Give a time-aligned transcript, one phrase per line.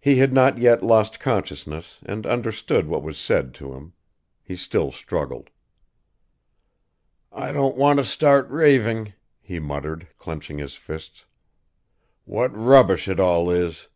[0.00, 3.92] He had not yet lost consciousness and understood what was said to him;
[4.42, 5.50] he still struggled.
[7.30, 9.12] "I don't want to start raving,"
[9.42, 11.26] he muttered, clenching his fists;
[12.24, 13.88] "what rubbish it all is!"